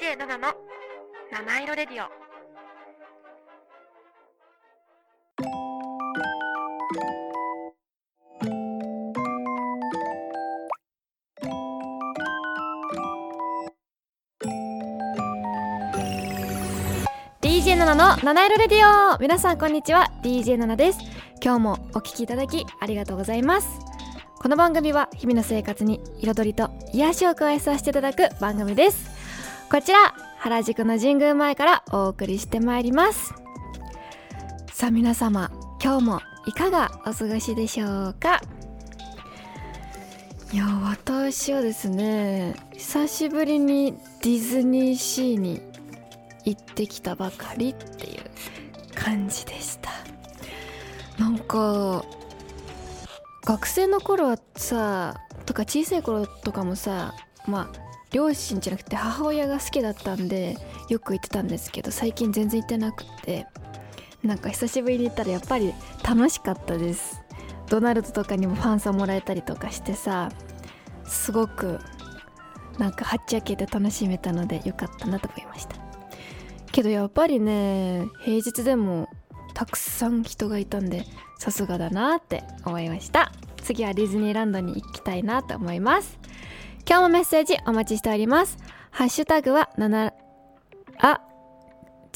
[0.00, 0.54] DJ7 の
[1.32, 2.08] 七色レディオ。
[17.68, 19.18] 7の七色レディオ。
[19.18, 20.12] 皆さんこんにちは。
[20.22, 21.00] DJ7 です。
[21.42, 23.68] 今日もお聞きいただきありがとうございます。
[24.40, 29.17] この番組は日々の生活に彩りと癒しを加えさせていただく番組です。
[29.70, 33.34] こちら原宿の神宮前からお送りしてまいります。
[34.72, 35.50] さあ皆様
[35.82, 38.40] 今日もいかがお過ごしでしょうか？
[40.52, 45.60] いや私はですね久しぶりにディズニーシーに
[46.46, 48.22] 行ってきたばかりっていう
[48.94, 49.90] 感じでした。
[51.18, 52.04] なんか
[53.44, 57.12] 学生の頃はさとか小さい頃とかもさ
[57.46, 60.56] まあ両親じゃなくて母親が好きだったんで
[60.88, 63.46] よく行ってたんですけど最近全然行ってなくて
[64.22, 67.22] なんか久しぶりに行ったらやっぱり楽しかったです。
[67.68, 70.30] ドナルドとかにもファンさんもらえたりとかしてさ
[71.04, 71.78] すごく
[72.78, 75.76] なんかはっちゃけて楽しめたのでよかったなと思いました。
[76.72, 79.08] けどやっぱりね平日でも
[79.54, 81.04] たくさん人がいたんで
[81.38, 83.32] さすがだなって思いました。
[83.62, 86.18] 次はディズニーランドに行きたいなと思います。
[86.88, 88.56] 今日もメッセージお待ちしております。
[88.90, 90.10] ハッシュタグは7
[91.00, 91.20] あ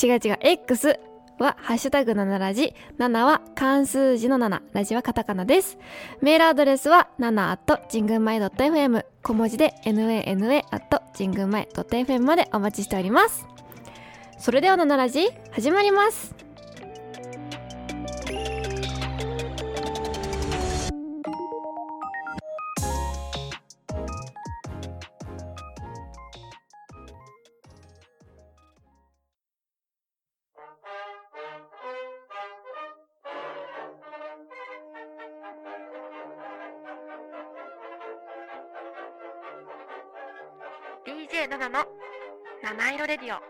[0.03, 0.99] 違う違う X
[1.39, 5.77] はハッシュタグ7ラジ7は漢数字の7ラジはカタカナです。
[6.23, 13.47] メールアドレスは7 at 神宮前 .fm 小文字で nana at 神宮前 .fm までお待ちしております。
[14.39, 16.35] それでは7ラジ始まります。
[41.33, 41.87] 7の
[42.63, 43.41] 七色レディオ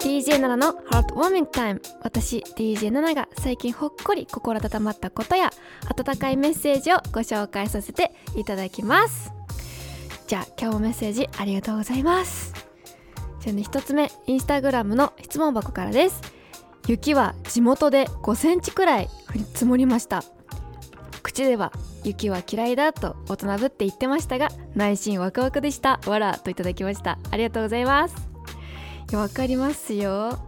[0.00, 1.82] ？DJ7 のハートウォーミングタイム。
[2.02, 5.50] 私 DJ7 が最近ほっこり心温まったことや
[5.88, 9.32] 温かいメッセージをご紹介させていただきます。
[10.28, 12.49] じゃあ今日もメッセージありがとうございます。
[13.40, 16.20] じゃあね1つ目インスタグラムの質問箱からです。
[16.86, 20.22] 雪は地元で5センチくらい降り積もりました。
[21.22, 21.72] 口では
[22.04, 26.00] 雪は嫌いだと大人ぶって言ってましたが内心ワクワクでした。
[26.06, 27.18] わらといただきました。
[27.30, 28.16] ありがとうございます。
[29.10, 30.38] いやわかりますよ。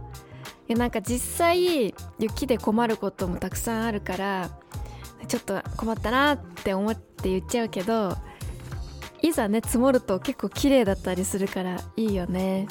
[0.67, 4.49] いやなんか実際雪で困ることもたくさんあるから
[5.27, 8.15] ちょっと困ったなって思って言っちゃうけど
[9.23, 12.67] いざね積もると結構綺麗だったりするからいいよね。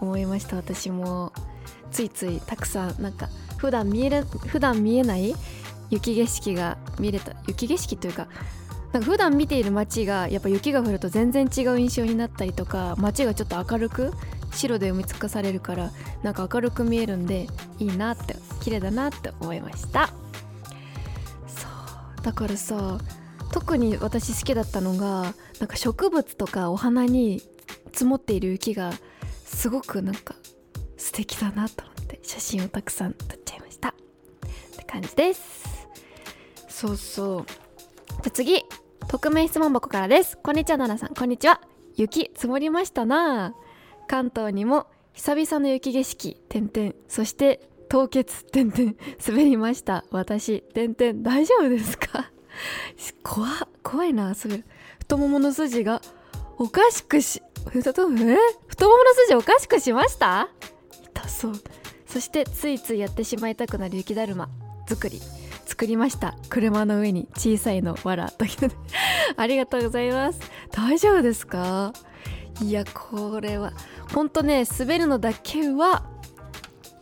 [0.00, 1.32] 思いました私も。
[1.90, 5.34] ついついたくさんなんか普段見える普段見えない
[5.90, 8.28] 雪景色が見れた雪景色というか
[8.92, 14.12] なんか普段見ている街がやっぱ雪が降ると全然違う印象になったりとか街がちょっと明るく
[14.52, 15.90] 白で埋め尽かされるから
[16.22, 17.46] なんか明るく見えるんで
[17.78, 20.08] いいなって綺麗だなって思いました。
[21.46, 21.66] そ
[22.20, 22.98] うだからさ
[23.52, 27.42] 特に私好きだったのがなんか植物とかお花に
[27.92, 28.92] 積もっている雪が
[29.44, 30.34] すごくなんか
[30.96, 33.88] 素敵だなと思って写真をたくさん撮っちゃいました。
[33.90, 33.92] っ
[34.76, 35.88] て感じです。
[36.68, 37.46] そうそう。
[38.22, 38.62] じゃ次
[39.08, 40.36] 匿名質問箱からです。
[40.42, 41.16] こんにちは奈々さん。
[41.16, 41.60] こんにちは。
[41.96, 43.54] 雪積もりましたな。
[44.08, 46.92] 関東にも久々の雪景色点々。
[47.08, 48.94] そして凍結点々。
[49.26, 50.04] 滑りました。
[50.10, 51.22] 私点々。
[51.22, 52.30] 大丈夫ですか？
[53.22, 53.46] 怖
[53.82, 54.64] 怖いな滑る
[54.98, 56.00] 太ももの筋が
[56.58, 58.36] おかしくし太ももの
[59.24, 60.48] 筋おかしくしました？
[61.14, 61.52] 痛そう。
[62.06, 64.48] そしてついついやってしまいたくなる雪だるま。
[64.88, 65.20] 作り。
[65.66, 66.36] 作りました。
[66.48, 68.46] 車の上に小さいのわらと
[69.36, 70.40] ありがとうございます。
[70.70, 71.92] 大丈夫ですか？
[72.62, 73.72] いやこれは
[74.14, 76.04] ほんとね滑るのだけは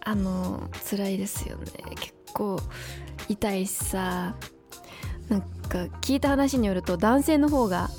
[0.04, 1.64] あの辛いですよね。
[1.96, 2.58] 結構
[3.28, 4.34] 痛いしさ。
[5.28, 7.90] なんか聞いた話によると男性の方が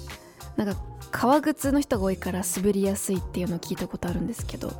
[0.57, 0.79] なんか
[1.11, 4.73] 革靴の人が多いから滑りやすいっていうのを聞いたことあるんですけど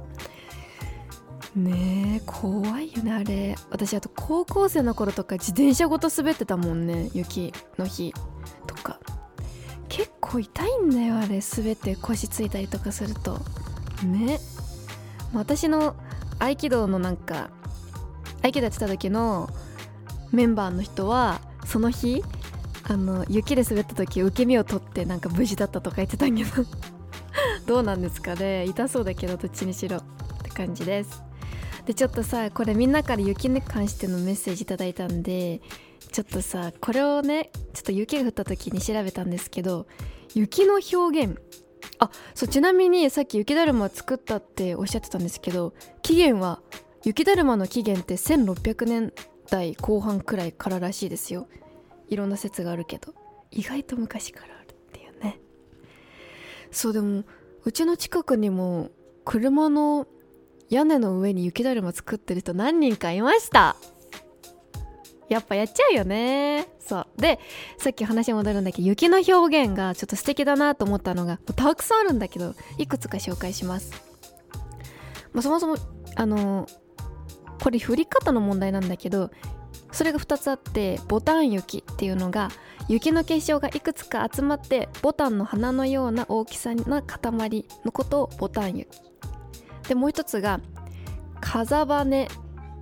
[1.56, 3.56] ねえ怖いよねあれ。
[3.70, 8.14] 私あと高校生の頃とか自転車ごと滑ってたもんね雪の日
[8.68, 9.00] とか。
[9.88, 13.40] 結構痛いんだよあれ滑って腰ついたりとかすると。
[14.04, 14.40] ね。
[15.34, 15.96] 私の
[16.40, 17.50] 合気道のなんか
[18.44, 19.50] 合気道やってた時の
[20.34, 22.22] メンバーの人はその日
[22.88, 26.66] あの雪で滑った時受け身を取ってなんか無事だったとか言ってたけど。
[27.66, 28.66] どうなんですかね。
[28.66, 29.98] 痛そうだけどどっちにしろ。
[29.98, 30.02] っ
[30.44, 31.24] て感じです。
[31.86, 35.62] でちょっとさこれみんなから雪に関してのメッセージいいたんで
[36.12, 39.88] ちょっとさこれをねちょっと雪が降った時に調べたんですけど
[40.34, 41.40] 雪の表現。
[42.00, 46.62] あそうちなみにさっき雪だるま作ったっておっしゃってたんですけど起源は
[47.04, 49.14] 雪だるまの起源って1600年
[49.50, 51.48] 代後半くらいかららしいですよ。
[52.10, 53.14] いろんな説があるけど
[53.52, 55.40] 意外と昔からあるっていうね。
[56.72, 57.24] そうでも
[57.64, 58.92] うちの近くにも
[59.24, 60.08] 車の
[60.70, 63.76] 屋根の上に雪だるま作ってる人何人かいました。
[65.30, 66.68] やっぱやっちゃうよね。
[66.80, 67.08] そう。
[67.18, 67.40] で
[67.78, 73.92] さっき話戻るんだけど雪の表現がちょっと素敵だなと思ったのがたくさんあるんだけどいくつか紹介します、
[75.34, 75.78] まあ、そもそも
[76.16, 76.68] あの
[77.64, 79.32] これ降り方の問題なんだけど
[79.92, 82.50] それが2つあってボタン雪っていうのが
[82.88, 88.90] 雪の結晶がいくつか集まってボタンの花のような大きさな塊のことをボタン雪。
[89.88, 90.60] でもう一つが
[91.40, 92.28] 風羽っ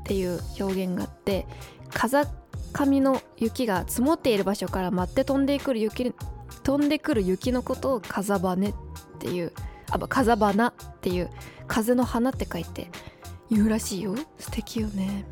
[0.05, 1.45] ていう表現があって
[1.93, 2.25] 風
[2.73, 6.13] 上の雪が積もっている場所から舞って飛んでくる雪
[6.63, 8.73] 飛んでくる雪のことを風羽っ
[9.19, 9.51] ていう
[9.91, 11.29] あ風花っていう
[11.67, 12.89] 風の花って書いて
[13.49, 14.15] 言うらしいよ。
[14.39, 15.25] 素敵よね。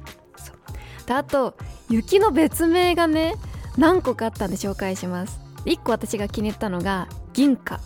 [1.12, 1.58] であと
[1.90, 3.36] 雪の別名がね
[3.78, 5.42] 何個かあったんで紹介します。
[5.66, 7.80] 1個私が気に入ったのが銀貨っ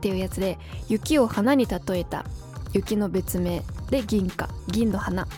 [0.00, 0.58] ていうやつで
[0.88, 2.24] 雪を花に例えた
[2.72, 3.62] 雪の別名。
[3.90, 4.48] で銀貨。
[4.66, 5.28] 銀の花。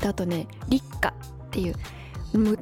[0.00, 1.14] であとね立花っ
[1.52, 1.76] ていう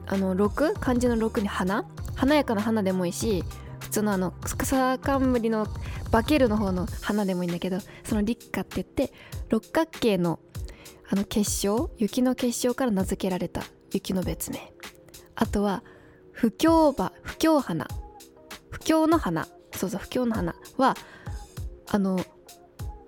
[0.06, 1.87] あの6漢字の6に花？
[2.15, 3.43] 華やかな花でもいいし
[3.81, 5.67] 普通のあの草冠の
[6.11, 9.15] バケルの方の花でもいいんだけどその立花って言って
[9.49, 10.41] 六角形の
[11.09, 11.89] あの結晶？
[11.97, 13.62] 雪の結晶から名付けられた
[13.94, 14.73] 雪の別名。
[15.35, 15.82] あとは
[16.32, 17.87] 不況葉不況花。
[18.70, 19.46] 不況の花。
[19.73, 20.96] そうそう不況の花は
[21.88, 22.20] あの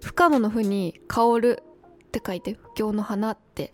[0.02, 1.62] 不可能のふに香る
[2.06, 3.72] って書いて不況の花って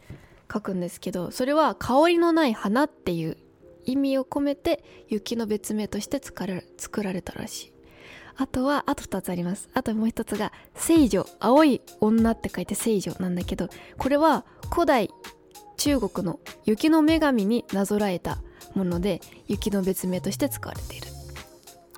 [0.53, 3.39] 書くんですけどそれは香りのない花っていう
[3.85, 6.47] 意味を込めて雪の別名として作
[7.03, 7.73] られたらしい。
[8.37, 9.69] あとはあと2つあります。
[9.75, 13.69] あともう1つが聖女青い女って書いて聖女なんだけど
[13.99, 15.11] これは古代
[15.83, 18.39] 中国の雪の女神になぞらえた
[18.77, 21.09] もので雪の別名として使われている。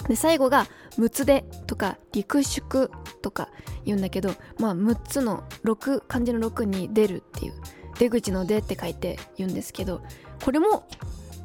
[0.08, 0.66] で最後が
[0.96, 2.88] 「六つで」とか「陸縮」
[3.20, 3.50] とか
[3.84, 7.52] 言うんだけどまあ6つの6漢字の6に「出る」っていう
[7.98, 10.00] 出口の「出」って書いて言うんですけど
[10.42, 10.88] これも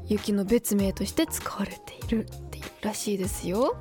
[0.08, 3.76] 雪の別名として使われているっていうらしいですよ。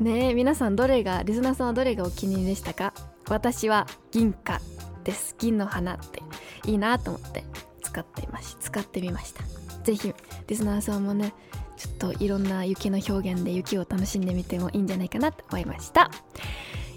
[0.00, 2.94] ねえ皆さんどれがリズナーさんはどれがお気に入りでしたか？
[3.28, 4.58] 私は銀貨
[5.04, 6.22] です銀の花って
[6.66, 7.44] いいなと思って
[7.82, 9.44] 使っていまし使ってみました。
[9.84, 10.14] 是非
[10.46, 11.34] リスナーさんもね
[11.76, 16.10] ちょっといろんな雪の表現で雪を楽しんでみてもいいんじゃないかなと思いました。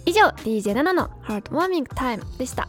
[0.05, 2.67] 以上 DJ7 のハートウォーミングタイムでした。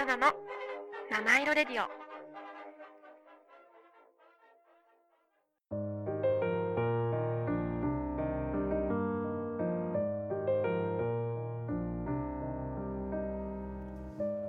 [0.00, 0.32] 七の
[1.10, 1.86] 七色レディオ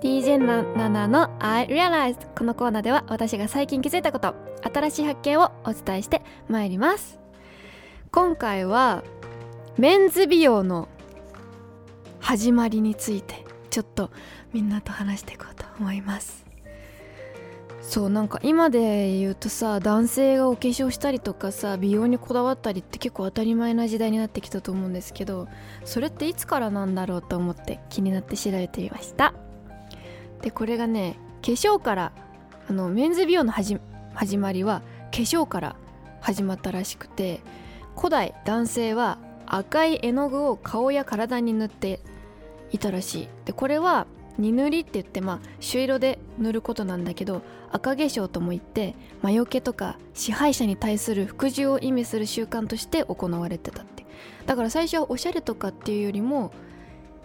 [0.00, 7.20] DJ7 の I Realized」このコーナーでは私が最近気づいたこと新しい発見をお伝えしてまいります。
[8.10, 9.04] 今回は
[9.76, 10.88] メンズ美容の
[12.20, 14.10] 始まりについてちょっと
[14.52, 16.44] みんなと話していこうと思います。
[17.80, 25.48] そうなんか今で言うとさ男性がお化粧したりとかさ美容にこだわったりって結構当たり前な時代になってきたと思うんですけど
[25.84, 29.34] それっていつからなんだろうと思って気になって調べてみました。
[30.42, 32.12] でこれがね化粧から
[32.68, 33.78] あのメンズ美容の始
[34.36, 35.76] まりは化粧から
[36.20, 37.40] 始まったらしくて
[37.96, 42.00] 古代男性は赤い絵の具を顔や体に塗って
[42.72, 44.06] いたらしいでこれは
[44.38, 53.92] 二塗りって言ってまあ朱色で塗ることなんだけど赤化粧とも言って魔除けとか支配者に対する服従を意味する習慣として行われてたって。
[54.46, 56.52] だから最初はおしゃれとかっていうよりも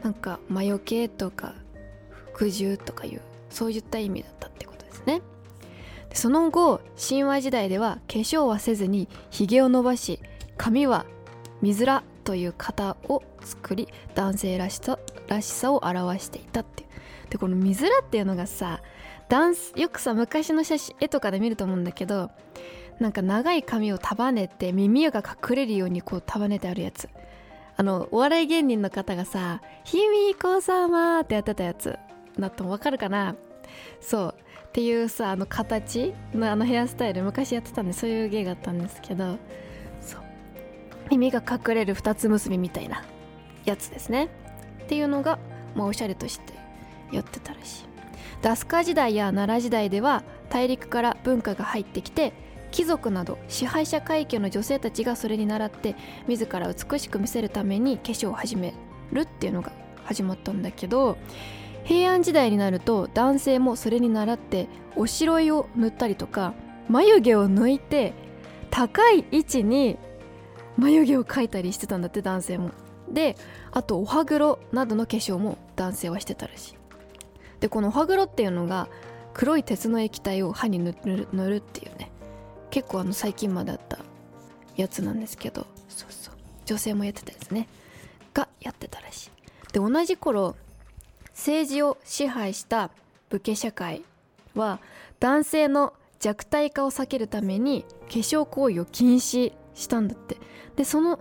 [0.04, 1.56] なんか魔除けとか
[2.34, 5.22] 服従とかいうそういった意味だったってことですね。
[6.10, 10.20] でその後神話時代では化粧はせずにひげを伸ばし
[10.58, 11.06] 髪は
[11.62, 16.90] 水らという型を作り男性らしさらしさを表していたっていう。
[17.30, 18.82] でこの見づらっていうのがさ
[19.30, 22.30] ダンスよくさ昔の写真絵とかで見ると思うんだけど
[23.00, 27.08] なんか長い髪を束ねて耳が隠れるようにこう束ねてあるやつ。
[27.78, 31.98] あのお笑い芸人の方がさ「ひみこ様」ってやってたやつ
[32.38, 33.36] だとわかるかな？
[34.02, 34.36] そう。
[34.68, 39.38] っていうさあの形のあのヘアスタイル昔やってたんでそういう芸があったんですけど
[41.10, 43.04] 耳が隠れる二つ結びみたいな
[43.66, 44.30] やつですね。
[44.84, 45.40] っていうのが、
[45.76, 46.54] まあ、おしゃれとして
[47.12, 47.86] やってたらしい。
[48.42, 52.34] ダスカ時代や奈良時代では大陸から文化が入ってきて
[52.72, 55.96] 貴族など支配者階級の女性たちがそれに倣って
[56.28, 58.74] 自ら美しく見せるために化粧を始め
[59.12, 59.72] るっていうのが
[60.04, 61.18] 始まったんだけど
[61.84, 66.54] 平安時代になると男性もそれに倣っておしろいを塗ったりとか
[66.90, 68.14] 眉毛を抜いて
[68.70, 69.98] 高い位置に
[70.78, 72.72] 眉毛を描いたりしてたんだって男性も。
[73.10, 73.38] で
[73.72, 76.76] あとお歯黒などの化粧も男性はしてたらしい。
[77.60, 78.90] でこのお歯黒っていうのが
[79.34, 82.12] 黒い鉄の液体を歯に塗る塗るっていうね。
[82.70, 84.00] 結構あの最近まであった
[84.76, 85.66] やつなんですけど。
[85.90, 86.36] そうそう。
[86.66, 87.68] 女性もやってたやつね。
[88.34, 89.32] がやってたらしい。
[89.74, 90.56] で同じ頃
[91.30, 92.92] 政治を支配した
[93.30, 94.04] 武家社会
[94.56, 94.80] は
[95.20, 100.38] 男性の弱体化を避けるために化粧行為を禁止したんだって。
[100.76, 101.20] でその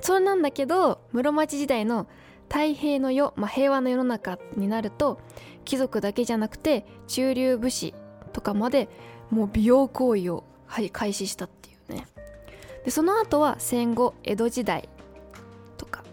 [0.00, 2.06] それなんだけど室町時代の
[2.48, 5.18] 太平の世、まあ、平和の世の中になると
[5.64, 7.94] 貴族だけじゃなくて中流武士
[8.32, 8.88] とかまで
[9.30, 12.06] もう美容行為を、はい、開始したっていうね。
[12.84, 14.88] でその後は戦後江戸時代
[15.78, 16.04] とか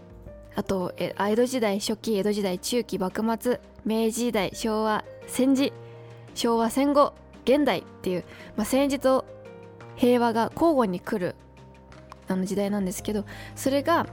[0.54, 5.72] あとえ江戸時代初期江戸時代中期幕末明治時代昭和戦時
[6.34, 7.12] 昭和戦後
[7.44, 8.24] 現代っていう、
[8.56, 9.26] まあ、戦時と
[9.96, 11.34] 平和が交互に来る
[12.32, 13.24] あの時代なんですけど
[13.54, 14.06] それが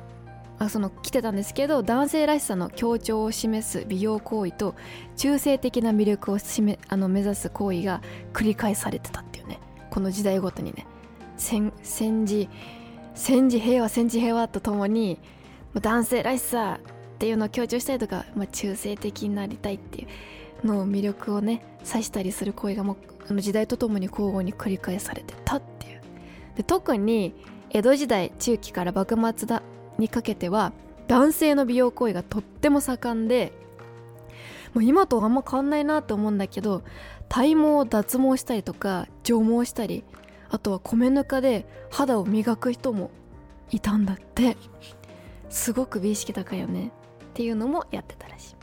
[0.60, 4.76] あその来てたんですけど男性らしさの強調を示す美容行為と
[5.16, 8.02] 中性的な魅力をしめあの目指す行為が
[8.34, 9.60] 繰り返されてたっていうね。
[9.90, 10.86] この時代ごとにね。
[11.38, 12.50] 戦戦時
[13.16, 15.20] 戦時平和戦時平和とともに
[15.74, 20.08] 男性らしさっていうのを強調したりとか、まあ、中性的になりたいってい
[20.64, 22.98] うのを魅力をね指したりする行為がもう
[23.30, 26.02] あの時代とともに交互に繰り返されてたっていう。
[26.58, 27.34] で特に
[27.72, 29.62] 江戸時代中期から幕末だ
[29.98, 30.72] にかけては
[31.08, 33.52] 男性の美容行為がとっても盛んで
[34.74, 36.84] もう今とあんま変わんないなと思うんだけど
[37.28, 40.04] 体毛を脱毛したりとか除毛したり
[40.50, 43.12] あとは米ぬかで肌を磨く人も
[43.72, 44.58] いたんだって。
[45.50, 46.92] すごく美意識高いよね。
[47.32, 48.56] っていうのもやってたらしい。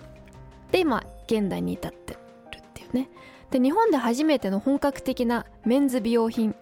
[0.72, 2.18] で今現代に至ってる
[2.58, 3.08] っていうね。
[3.50, 6.54] で日本で初めての本格的なメンズ美容品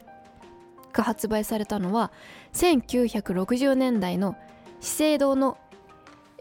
[0.94, 2.10] が発売されたのは
[2.54, 4.36] 1960年代の
[4.80, 5.58] 資生堂の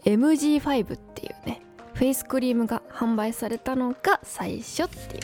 [0.04, 1.60] MG5 っていうね
[1.92, 5.22] フェイスクリームが販売されたのが最初っていう。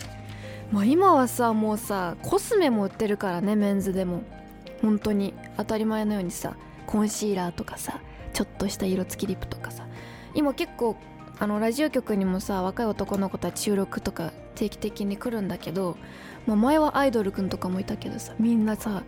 [0.70, 4.22] まあ今はさもうさコスメも売ってるからねメンズでも。
[4.82, 6.56] 本当に当たり前のようにさ
[6.86, 8.00] コンシーラーとかさ
[8.32, 9.86] ちょっとした色付きリップとかさ。
[10.34, 10.96] 今結構
[11.40, 15.96] あのラジオ局にもさ若い男の子たち収録とか定期的に来るんだけど、
[16.46, 19.02] まあ、前はアイドルくんとかもいたけどさみんなさ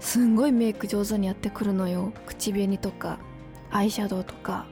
[0.00, 2.14] すんごいメイク上手にやってくるのよ。
[2.24, 3.18] 口紅とか
[3.70, 4.64] アイシャドウとか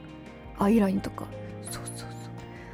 [0.59, 1.27] アイラインとか。
[1.71, 2.09] そうそうそう。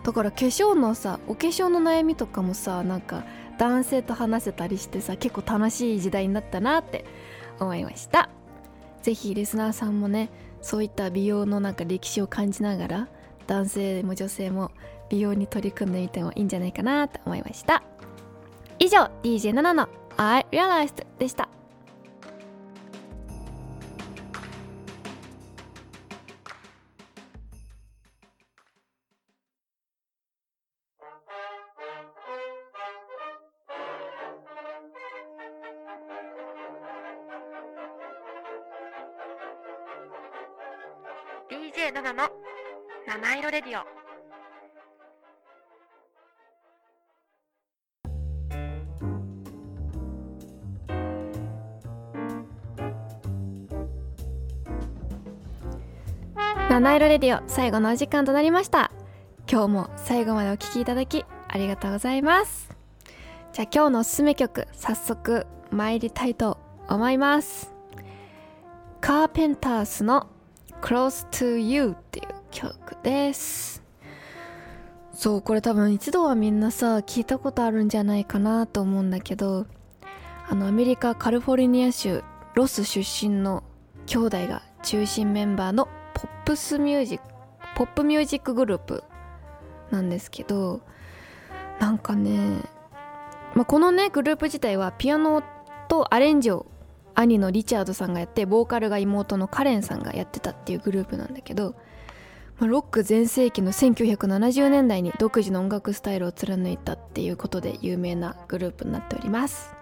[0.04, 3.24] だから化粧のさお化粧の悩みとかもさなんか
[3.58, 7.04] 男性と話せたりしてさ結構楽しい時代になったなって
[7.58, 8.30] 思いました。
[9.02, 10.30] 是非リスナーさんもね
[10.62, 13.08] そういった美容のなんか歴史を感じながら
[13.46, 14.70] 男性も女性も
[15.08, 17.82] 美容に取り組んでみてもいいんじゃないかなと思いました。
[18.78, 21.48] 以上 DJ7 の I Realized でした。
[43.06, 43.84] 七色レディオ。
[56.70, 58.90] 七色レディオ最後のお時間となりました。
[59.50, 62.70] 今日も最後までお聴きいただきありがとうございます。
[63.52, 66.56] じゃあ今日のおすすめ曲早速参りたいと
[66.88, 67.70] 思います。
[69.02, 70.28] カーペンタースの
[70.80, 73.82] Close to You っていう曲です。
[75.12, 79.66] そうこれ多分一度はみんなさ聞いたことあるんじゃないかなと思うんだけど
[80.48, 83.62] あのアメリカカリフォルニア州ロス出身の
[84.06, 87.24] 兄弟が中心メンバーのポップスミュージック
[87.76, 89.04] ポップミュージックグループ
[89.90, 90.80] なんですけど
[91.80, 92.58] なんかね、
[93.54, 95.42] まあ、このねグループ自体はピアノ
[95.88, 96.66] とアレンジを
[97.14, 101.76] 兄のリチャードさんがやってボーカルが妹のカレンさんがやってたっていうグループなんだけど、
[102.58, 109.74] まあ、ロック全盛期の1970年代に独自の音楽スタイルを貫いたっていうことで有名なグループになっております。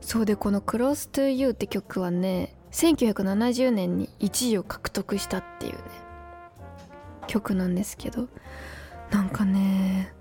[0.00, 5.78] そうでこの「Close to You」って曲はね1970年に1位を獲得したっていうね
[7.28, 8.28] 曲なんですけど
[9.12, 10.12] なんかね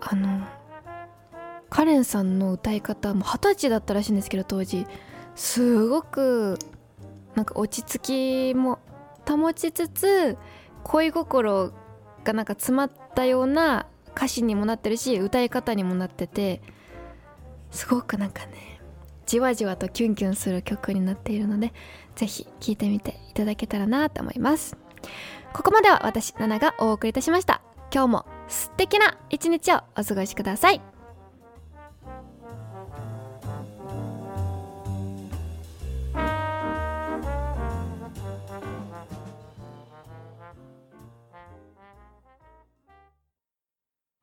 [0.00, 0.46] あの
[1.68, 4.86] カレンさんの歌い方も二十歳だったらしいんですけど当時。
[5.34, 6.58] すごく
[7.34, 8.78] なんか落ち着きも
[9.26, 10.36] 保ちつつ
[10.84, 11.72] 恋心
[12.24, 16.60] がなんか詰まったような歌詞にもなってるし歌い方にもなってて
[17.70, 18.80] すごくなんかね
[19.26, 21.72] じわじわとキュンキュンする曲になっているので
[22.16, 24.76] ぜひ聴いてみていただけたらなと思います。
[25.52, 27.62] ここまでは私ナナがお送りいたしました。
[27.92, 30.89] 今日も素敵な一日をお過ごしください。